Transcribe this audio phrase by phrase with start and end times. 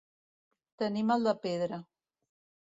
[0.83, 1.81] Tenir mal de pedra.